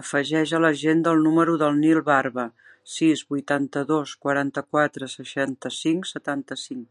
Afegeix 0.00 0.52
a 0.56 0.60
l'agenda 0.64 1.14
el 1.16 1.24
número 1.28 1.56
del 1.62 1.80
Nil 1.80 2.00
Barba: 2.10 2.44
sis, 2.98 3.26
vuitanta-dos, 3.34 4.16
quaranta-quatre, 4.28 5.12
seixanta-cinc, 5.18 6.12
setanta-cinc. 6.16 6.88